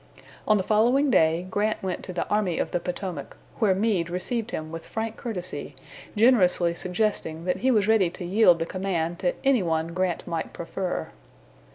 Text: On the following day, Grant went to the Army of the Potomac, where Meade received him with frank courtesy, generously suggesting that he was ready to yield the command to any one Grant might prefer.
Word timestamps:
On 0.47 0.57
the 0.57 0.63
following 0.63 1.11
day, 1.11 1.45
Grant 1.51 1.83
went 1.83 2.01
to 2.05 2.11
the 2.11 2.27
Army 2.27 2.57
of 2.57 2.71
the 2.71 2.79
Potomac, 2.79 3.37
where 3.59 3.75
Meade 3.75 4.09
received 4.09 4.49
him 4.49 4.71
with 4.71 4.83
frank 4.83 5.15
courtesy, 5.15 5.75
generously 6.15 6.73
suggesting 6.73 7.45
that 7.45 7.57
he 7.57 7.69
was 7.69 7.87
ready 7.87 8.09
to 8.09 8.25
yield 8.25 8.57
the 8.57 8.65
command 8.65 9.19
to 9.19 9.35
any 9.43 9.61
one 9.61 9.89
Grant 9.93 10.25
might 10.25 10.53
prefer. 10.53 11.09